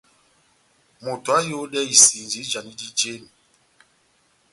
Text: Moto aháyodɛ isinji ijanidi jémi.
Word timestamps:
Moto 1.03 1.29
aháyodɛ 1.37 1.79
isinji 1.93 2.39
ijanidi 2.43 2.87
jémi. 2.97 3.29